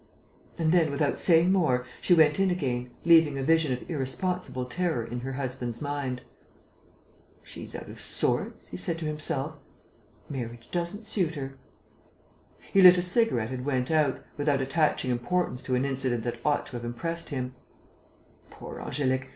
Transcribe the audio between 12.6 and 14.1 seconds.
He lit a cigarette and went